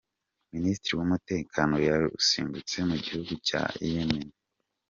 Minisitiri 0.53 0.93
w’umutekano 0.97 1.75
yarusimbutse 1.87 2.75
Mugihugu 2.89 3.31
Cya 3.47 3.61
Yemeni 3.89 4.29